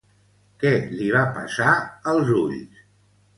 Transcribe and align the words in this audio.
Què 0.63 0.71
li 1.01 1.09
va 1.17 1.21
passar 1.35 1.75
als 2.15 2.33
ulls? 2.41 2.83